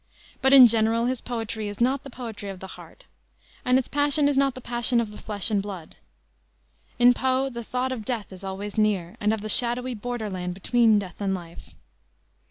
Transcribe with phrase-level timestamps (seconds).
[0.41, 3.05] But in general his poetry is not the poetry of the heart,
[3.63, 5.95] and its passion is not the passion of flesh and blood.
[6.97, 10.97] In Poe the thought of death is always near, and of the shadowy borderland between
[10.97, 11.75] death and life.